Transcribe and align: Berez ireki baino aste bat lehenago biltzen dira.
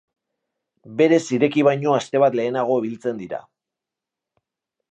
Berez 1.01 1.19
ireki 1.37 1.65
baino 1.67 1.93
aste 1.97 2.21
bat 2.25 2.37
lehenago 2.39 2.79
biltzen 2.87 3.21
dira. 3.27 3.43